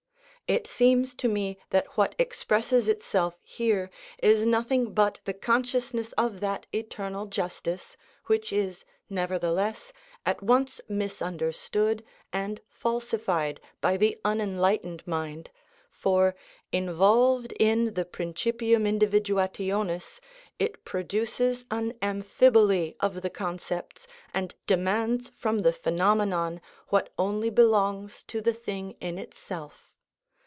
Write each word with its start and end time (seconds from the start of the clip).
It 0.47 0.67
seems 0.67 1.15
to 1.15 1.29
me 1.29 1.57
that 1.69 1.95
what 1.95 2.13
expresses 2.19 2.89
itself 2.89 3.37
here 3.41 3.89
is 4.21 4.45
nothing 4.45 4.93
but 4.93 5.21
the 5.23 5.33
consciousness 5.33 6.11
of 6.17 6.41
that 6.41 6.67
eternal 6.73 7.25
justice, 7.27 7.95
which 8.25 8.51
is, 8.51 8.83
nevertheless, 9.09 9.93
at 10.25 10.43
once 10.43 10.81
misunderstood 10.89 12.03
and 12.33 12.59
falsified 12.67 13.61
by 13.79 13.95
the 13.95 14.19
unenlightened 14.25 15.07
mind, 15.07 15.51
for, 15.89 16.35
involved 16.73 17.53
in 17.57 17.93
the 17.93 18.03
principium 18.03 18.83
individuationis, 18.83 20.19
it 20.59 20.83
produces 20.83 21.63
an 21.71 21.93
amphiboly 22.01 22.97
of 22.99 23.21
the 23.21 23.29
concepts 23.29 24.05
and 24.33 24.53
demands 24.67 25.29
from 25.33 25.59
the 25.59 25.71
phenomenon 25.71 26.59
what 26.89 27.07
only 27.17 27.49
belongs 27.49 28.21
to 28.23 28.41
the 28.41 28.53
thing 28.53 28.97
in 28.99 29.17
itself. 29.17 29.87